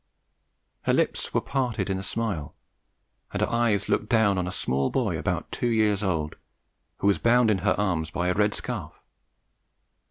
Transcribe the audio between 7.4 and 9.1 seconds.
in her arms by a red scarf.